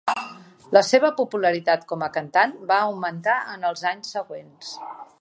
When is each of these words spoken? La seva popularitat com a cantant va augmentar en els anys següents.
La 0.77 0.81
seva 0.87 1.11
popularitat 1.19 1.85
com 1.93 2.07
a 2.07 2.09
cantant 2.17 2.57
va 2.73 2.81
augmentar 2.89 3.39
en 3.55 3.71
els 3.73 3.89
anys 3.95 4.15
següents. 4.19 4.77